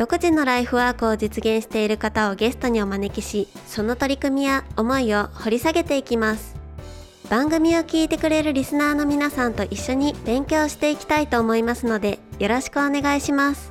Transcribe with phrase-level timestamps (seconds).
[0.00, 6.56] 独自のライフワークを実現している方をゲストにお招きしその取り組みや思いを掘り下げていきます。
[7.28, 13.68] 番組を聞いてくれるリスナーの皆さんと一緒に勉強していきたいと思いますのでよろしくお願いします。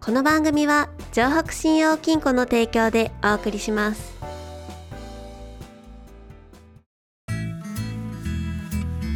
[0.00, 4.14] この番組は城北信用金庫の提供でお送りします。
[7.28, 7.32] 降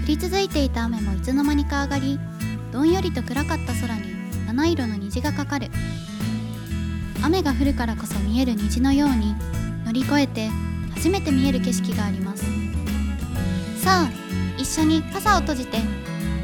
[0.07, 2.21] り続いていた雨もいつの間にか上がり
[2.71, 4.03] どんよりと暗かった空に
[4.47, 5.71] 七色の虹がかかる。
[7.29, 9.35] 雨が降るからこそ見える虹のように
[9.85, 10.49] 乗り越えて
[10.95, 12.43] 初めて見える景色があります。
[13.77, 14.11] さあ
[14.57, 15.77] 一緒に傘を閉じて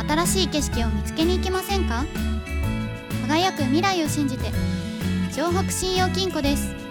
[0.07, 2.05] 新しい景色を見つけに行きませんか？
[3.27, 4.53] 輝く未来を信じて
[5.33, 6.84] 城北信用金庫です。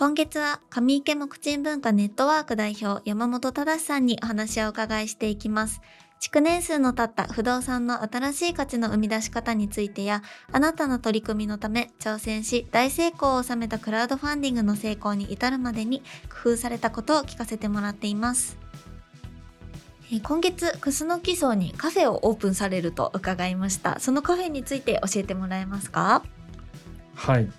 [0.00, 5.82] 今月は上池木鎮文化ネットワーク代表山本忠さんにお話をお伺いしていきます。
[6.20, 16.00] 築年数の経った不動産の新しい価値の生み出し方についてやあなたの取り組みのため挑戦し大成功を収めたクラウドファンディングの成功に至るまでに
[16.42, 18.56] 工夫されたことを聞かせてもらっています。
[20.10, 24.00] え今月楠木荘にカフェをオープンされると伺いました。
[24.00, 26.22] そのカフェについて教えてもらえますか？
[27.16, 27.50] はい。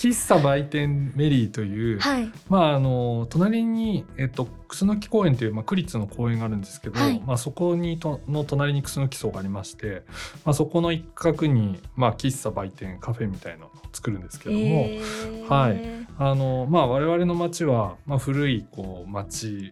[0.00, 2.32] 喫茶売店メリーという、はい。
[2.48, 7.20] まああの隣に、えっと、楠木公園という、まあ、区立の公園があるんですけど、はい。
[7.26, 10.04] まあ、そこにとの隣に楠木荘がありまして、
[10.46, 15.46] まあ、そこの一角に、まあ、喫茶売店カフェみたいなのを作るんですけども、えー。
[15.46, 16.06] はい。
[16.16, 19.70] あのまあ、我々の町は、まあ、古いこう町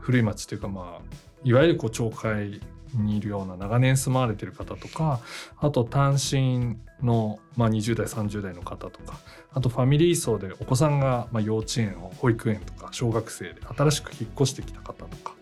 [0.00, 1.02] 古い町というか、まあ、
[1.44, 2.60] いわゆるこう町会
[2.94, 5.20] にいるような長年住まわれてる方とか
[5.58, 9.18] あと単身の、まあ、20代30代の方とか
[9.52, 15.34] あとファミリー層でお子さんが、まあ、幼稚園を保育園とか小学生で新しく引っ越してきた方とか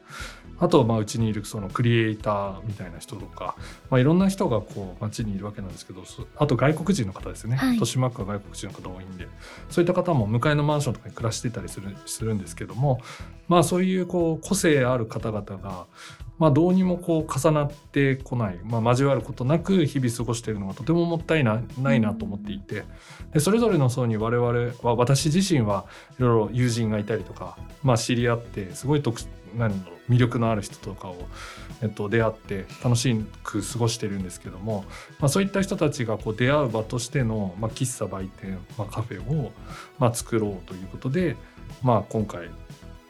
[0.59, 3.57] あとまあうちにいるそのクリエイターみたいな人とか、
[3.91, 7.69] まあ、いろんな人がこう街にいるわけなんですけどそあと外国人の方ですね、はい。
[7.75, 9.29] 豊島区は外国人の方多いんで
[9.69, 13.01] そういった方も向かいのマンションとかに暮らしてたりするするんですけども
[13.49, 15.87] まあそういうこう個性ある方々が
[16.39, 22.85] まあどうにもこう重なってこない、まあ、交わることなく日々過ごしているのがとてももったいなないなと思っていて。
[23.33, 25.85] でそれぞれの層に我々は私自身は
[26.19, 29.21] いろいろ友人がいたりとか、まあ、知り合ってすごい特
[29.55, 31.17] 何だろう魅力のある人とかを、
[31.83, 34.85] えっと、出会って楽しく過ごしてるんですけども、
[35.19, 39.53] まあ、そういった人たちがこう出会う場としての、まあ、喫茶売店、まあ、カフェを、
[39.99, 41.37] まあ、作ろうということで、
[41.83, 42.49] まあ、今回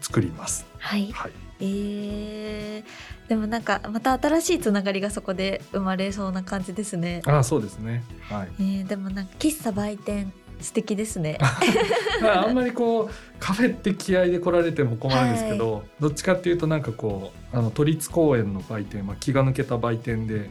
[0.00, 0.66] 作ります。
[0.78, 1.10] はい。
[1.12, 7.22] はいえー、でもなんかまた新しいつながりがそこで生まれそうな感じですね。
[7.26, 8.04] あそうですね。
[8.28, 8.48] はい。
[8.58, 11.38] えー、でもなんか喫茶売店素敵ですね。
[12.22, 20.50] まああんまりこうカフェって気合で来られても困るんですけど、どっちかっていうとなんかこうあの都立公園の売店、まあ、気が抜けた売店で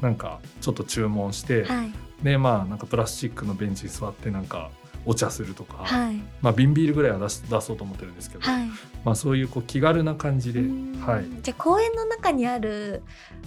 [0.00, 4.70] なんかちょっと注文して、はいでまあなんかプラスチックのベンチに座ってなんか
[5.06, 8.68] お茶するとか、はいまあ瓶ビールぐらいは出す出そうと思ってるんですけど、はい。
[9.04, 10.60] まあそういうこう気軽な感じで、
[11.04, 11.24] はい。
[11.42, 13.02] じゃあ公園の中にある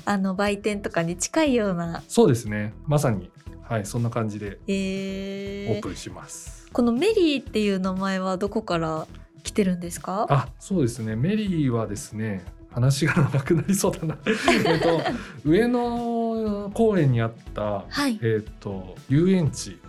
[0.05, 2.73] あの売店とかに近いような、そうですね。
[2.87, 3.29] まさに
[3.61, 6.67] はいそんな感じでえーオープンします。
[6.73, 9.07] このメリーっていう名前はどこから
[9.43, 10.25] 来てるんですか？
[10.29, 15.01] あそうですねメリーはですね話が長くなりそうだな えっと
[15.45, 19.79] 上野公園にあった、はいえっと遊園地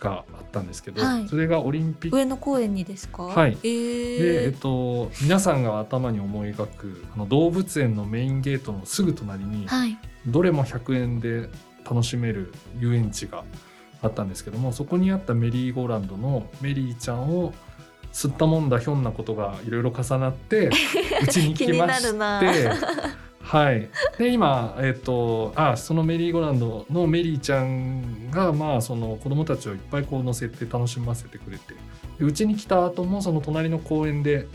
[0.00, 1.28] があったんですけど、はい。
[1.28, 2.16] それがオリンピック。
[2.16, 3.24] 上野公園にですか？
[3.24, 3.56] はい。
[3.62, 9.96] えー、で、えっと、皆さんが頭に思い描くあの動物園のメインゲートのすぐ隣に、はい。
[10.26, 11.48] どれも100円で
[11.88, 13.44] 楽しめる遊園地が
[14.02, 17.52] あったんですけどもそこにあったメリーゴーランドのメリーちゃんを
[18.12, 20.68] 吸ったもんだひょんなことがいろいろ重なって
[21.22, 22.70] うちに来まし気になてる。
[23.50, 31.74] はい、で今、えっとあそのメリーゴーランドのメリーちゃんが、まあ、その子供たちをいっぱいこう乗せて楽しませてくれて
[32.20, 34.46] でうちに来た後もその隣の公園で、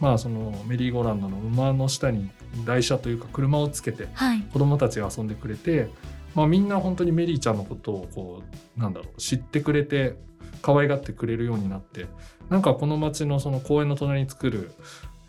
[0.00, 2.28] まあ、そのメリーゴーランドの馬の下に
[2.64, 4.40] 台車というか車をつけてはい。
[4.52, 5.88] 子供たちが遊んでくれて、
[6.34, 8.42] まあ、みんな本当にメリーちゃんのことをこ
[8.76, 10.16] うなんだろう知ってくれて
[10.60, 12.06] 可愛がってくれるようになって
[12.48, 14.72] なんかこの町のその公園の隣に作る、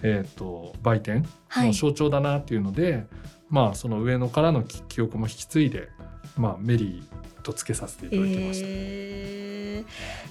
[0.03, 1.67] えー、と売店はい。
[1.67, 3.05] の象徴だなっていうので、
[3.49, 5.89] まあその上野からの記記憶も引き継いで、
[6.37, 8.65] まあ、メリーとつけさせていただきました。
[8.67, 9.83] え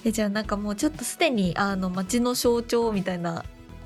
[0.03, 0.09] ー。
[0.09, 3.45] えじゃあなんかもうちょっとすでにあの街の象徴みたいな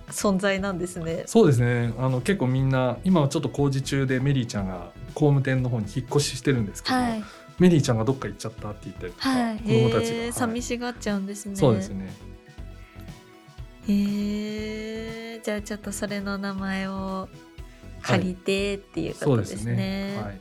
[0.09, 1.23] 存在なんですね。
[1.25, 1.93] そうですね。
[1.97, 7.23] あの結構みんな今はちょっと工事中でメリーちゃんが工務店の方に引っ越ししてるんですけど、はい、
[7.59, 10.21] メリーちゃんがどっか行っちゃったって言ったりとか、はい、子供たちが、えー。
[10.23, 10.33] はい。
[10.33, 11.55] 寂しがっちゃうんですね。
[11.55, 12.13] そうですね。
[13.87, 14.94] えー
[15.45, 17.29] じゃあちょっとそれの名前を
[18.01, 19.75] 借りてっていうことでそうですすね。
[19.75, 20.17] ね。
[20.19, 20.39] はい、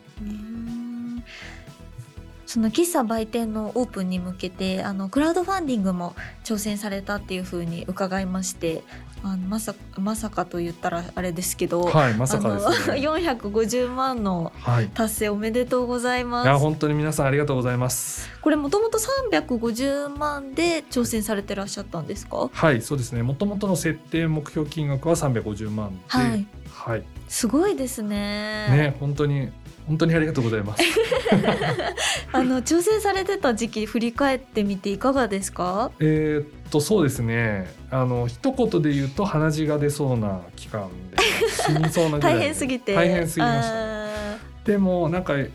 [2.55, 6.15] その喫茶売店のオープンに向けてあのクラウドファンディングも
[6.45, 8.85] 挑戦されたっていうふうに伺いまして
[9.25, 13.01] あのまさまさかと言ったらあれですけど、はい、まさかですあのね。
[13.35, 14.85] 450万のはい。
[14.85, 16.61] い達成おめでとうございまやす。
[16.61, 18.31] 本当に皆さんありがとうございます。
[18.41, 18.99] これもともと
[19.33, 22.51] 350万で挑戦されてらっしゃったんですか？
[22.53, 23.25] はい、そうですね。
[23.25, 28.69] もともとの設定目標金額は350万で、はいはい、すごいですね。
[28.69, 29.51] ね、本当に
[29.87, 30.83] 本当にありがとうございます。
[32.33, 35.91] あの挑戦されてた時期振り返ってみていかがですか？
[36.01, 37.67] えーっとそうですね。
[37.91, 45.51] あの一言で言うと鼻血が出そうな期間で死にそうなぐらい 大変すぎて大変すぎましたでもなんかえ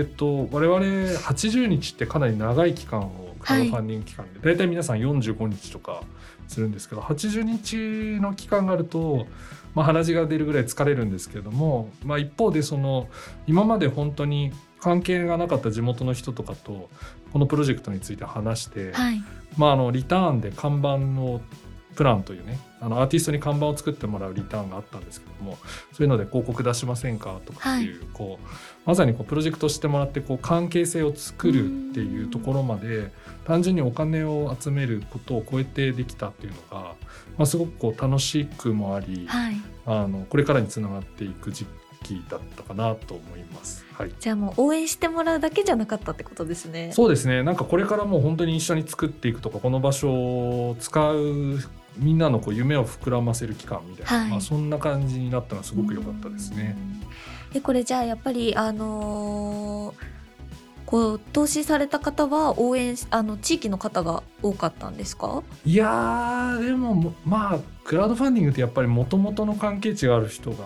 [0.00, 0.78] っと我々
[1.18, 6.02] 80日ってかなり長い期間をクラウドファンディング期間で、大体皆さん45日とか
[6.46, 9.26] するんですけど80日の期間があると、
[9.74, 13.08] まあ、鼻血が出るぐらい疲れるんですけども、まあ、一方でその
[13.46, 16.88] 今まで本当に関係がなかった地元の人とかと
[17.32, 19.22] このプロジェクトについて話して、ーはい。
[19.56, 21.40] まあ、あのリターンで看板の
[21.94, 25.58] プランというねあのアーティストに看板を作ってもらうリターンがあったんですけども
[25.92, 28.48] そういうので広告出しませんかとかっていう,、こう
[28.86, 33.12] まさにこうプロジェクトしてもらってこう関係性を作るっていうところまで
[33.44, 36.94] 単純にお金を集めることを超えてできたっていうのが、
[37.36, 39.56] まあ、すごくこう楽しくもあり、はい。
[39.86, 41.66] あのこれからにつながっていく時
[42.02, 43.84] 期だったかなと思います。
[43.92, 46.92] はいじゃあもう応援してもらうだけじゃなかったってことですね。
[46.92, 51.58] そうですねなんかこれからもう本当に一緒に作っていくとかこの場所を使う
[51.96, 56.76] みんなのこう夢を膨らませる期間みたいな、はいまあ、そんな感じになったのはすごく良かったですね。
[57.48, 57.52] うん。
[57.52, 60.20] でこれじゃあやっぱりあのー
[60.86, 65.44] こう投資された方は応援しあの地域の方が多かったんですか？
[65.64, 70.64] いやーでももまあクラウドファンディングってやっぱりもともとの関係値がある人が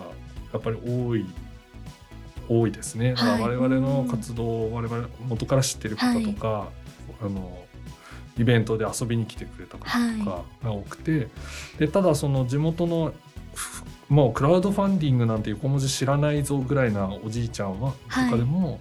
[0.51, 1.27] やっぱり多い
[2.49, 3.13] 多いですね。
[3.13, 6.69] はい我々の活動を我々元から知ってる方とか、
[7.21, 7.64] あの
[8.37, 11.27] イベントで遊びに来てくれた方とかが多くて、
[11.79, 13.13] でただその地元の
[13.53, 18.29] ふもうクラウドファンディングなんて横文字知らないぞぐらいなおじいちゃんは、はい。
[18.29, 18.79] とかでも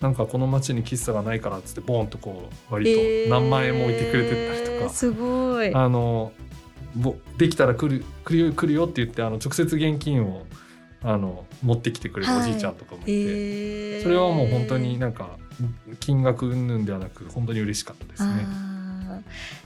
[0.00, 5.74] なんかこの町に喫茶がないからっつってボンとこう割と何万円も置いてくれてたりとか、えーすごい。
[5.74, 6.32] あの
[6.94, 10.44] ぼできたら来る来るよ来るよって言ってあの直接現金を
[11.02, 14.02] あの持ってきてくれるおじいちゃんとかもいて、えー。
[14.02, 15.38] それはもう本当になんか
[16.00, 18.46] 金額云々ではなく本当に嬉しかったですね。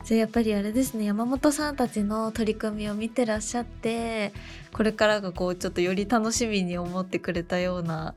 [0.04, 4.32] じゃあやっぱりあれですね山本さんたちの取り組みを見てらっしゃって
[4.72, 8.14] これからがこうちょっとより楽しみに思ってくれたような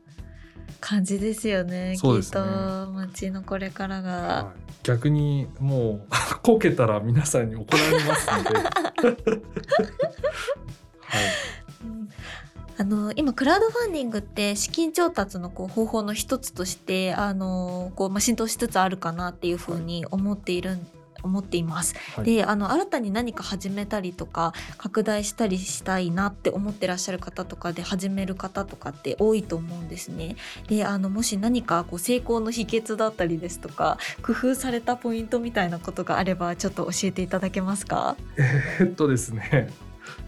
[0.79, 1.95] 感じですよねね。
[1.95, 2.39] きっと
[2.93, 4.11] 街のこれからが。
[4.11, 4.67] はい。
[4.83, 6.07] 逆にもう
[6.41, 8.67] こけたら皆さんに怒られますので、 はい、
[11.83, 12.09] うん。
[12.79, 20.87] あの今クラウドファンディングって資金調達のこう方法の一つとしてあのこう、まあ、浸透しつつあるかなっていうふうに思っているん
[21.23, 21.95] 思っています。
[22.15, 30.35] はいであの新たに何か始めたりとか拡大したりしたいなって思ってらっしゃる方とかで始める方とかって多いと思うんですね。
[30.67, 38.15] であのもし何かこう成功の秘訣だったりですとか工夫されたポイントみたいなことがあればちょっと教えていただけますか？
[38.37, 39.69] えっとですね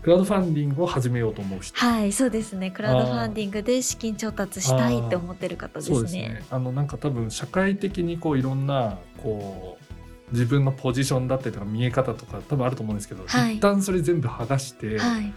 [0.02, 5.96] クラウドファンディングを始めようと思う人はいそうですねクラウドファンディングで資金調達したいって思ってる方ですね。
[5.96, 9.89] そうですねあのなんか多分社会的にこういろんなこう
[10.32, 13.58] 自分のポジションだったりとか見え方とか多分あると思うんですけど、はい。
[13.58, 15.34] 一旦それ全部剥がして、はい、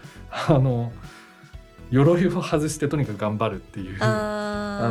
[0.49, 0.93] あの
[1.91, 4.91] 鎧を外してとにかく頑張るっていうあ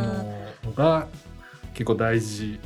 [0.64, 1.08] ののが
[1.74, 2.60] 結構大事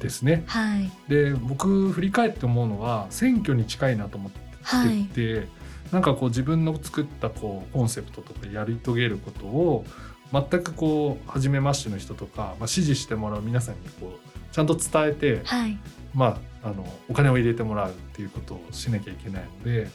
[0.00, 0.44] ですね。
[0.46, 0.90] はい。
[1.08, 5.04] で僕振り返って思うのは選挙に近いなと思ってはい。
[5.04, 5.48] て、
[5.94, 9.84] なんかこう自分の作ったこうコンセプトとかやり遂げることを
[10.32, 15.78] 全くこう初めましての人とか、まあ、支持してもらう皆さんにこうちゃんと伝えて、はい。
[16.12, 19.88] まあ、あのお金を入れてもらうっていうことをしなきゃいけないので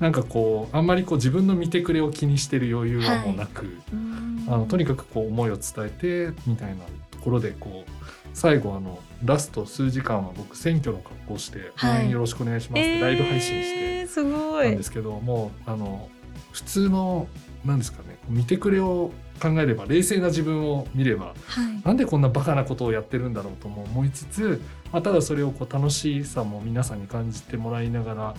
[0.00, 7.90] なんかこうあんまりこう自分の見てくれを気にしてる余裕はもうなく、うーんあのとにかくこう思いを伝えてみたいなところでこう
[8.36, 12.00] 最後あのラスト数時間は僕選挙の格好をして「はい。
[12.00, 14.66] 応援よろしくお願いします」ってライブ配信してえーすごい。
[14.66, 16.10] たんですけど、もうあの
[16.52, 17.28] 普通の
[17.64, 21.80] なんですかね見てくれを考えれば冷静な自分を見ればはい。
[21.82, 24.60] なんでこんなバカなことをやってるんだろうとも思いつつ、
[24.92, 28.34] まあ、ただそれをこう楽しさも皆さんに感じてもらいながら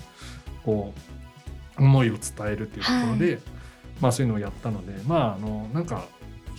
[0.63, 0.94] こ
[1.80, 2.22] う思いを伝
[2.54, 3.39] えるっていうところで、
[4.00, 6.06] まあそういうのをやったのでまああのなんか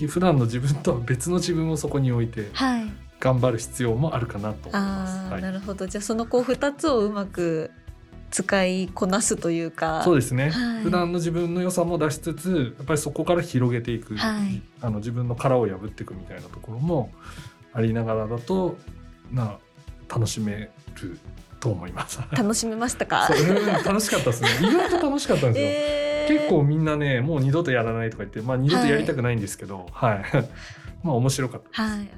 [0.09, 5.19] 普段の自分とは別の自分をそこに置いてはい頑張る必要もあるかなと思います。
[5.19, 5.43] あー、はい。
[5.43, 5.87] なるほど。
[5.87, 7.71] じゃあそのこう2つをうまく
[8.31, 10.03] 使いこなすというか。
[10.05, 10.83] そうですね、はい。
[10.83, 14.63] 普段の自分の良さも出しつつやっぱりそこから広げていく、はい。
[14.81, 17.11] あの自分の殻を破っていくみたいなところも
[17.73, 18.77] ありながらだと
[19.33, 19.59] な
[20.09, 20.71] 楽しめる
[21.61, 22.21] と思います。
[22.33, 23.29] 楽しめましたか？
[23.85, 24.49] 楽しかったですね。
[24.63, 25.67] 意外と楽しかったんですよ。
[25.67, 26.09] えー。
[26.29, 30.23] 結構みんなねもう二度とやらないとか言ってまあ二度とやりたくないんですけどはい、
[31.03, 32.09] まあ面白かったはい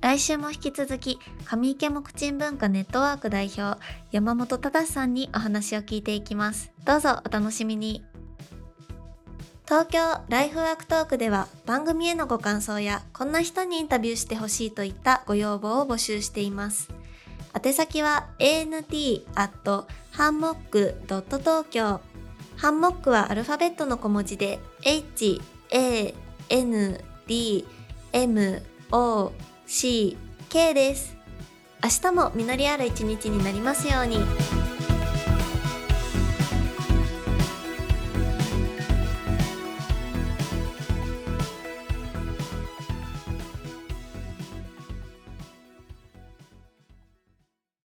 [0.00, 3.78] 来週も引き続き上池木鎮文化ネットワーク代表
[4.10, 6.72] 山本忠さんにお話を聞いていきます。
[6.86, 8.02] どうぞお楽しみに。
[9.66, 16.88] 東京ライフワークトークでは番組へのご感想やこんな人にインタビューしてほしいといったご要望を募集しています。
[17.54, 19.14] 宛先は ant
[20.12, 22.00] hanmock.tokyo
[22.56, 25.40] ハンモックはアルファベットの小文字で h
[25.70, 26.14] a
[26.48, 27.66] n d
[28.12, 29.32] m o
[29.72, 30.16] c
[30.48, 31.16] k です。
[31.80, 34.16] 明日も実りある一日になりますように。